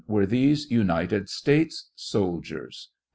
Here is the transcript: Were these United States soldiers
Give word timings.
Were 0.07 0.25
these 0.25 0.71
United 0.71 1.29
States 1.29 1.91
soldiers 1.93 2.89